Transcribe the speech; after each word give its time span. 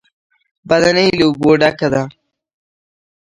بدنۍ 0.69 1.07
له 1.19 1.23
اوبو 1.27 1.49
ډکه 1.61 1.87
وه. 1.91 2.03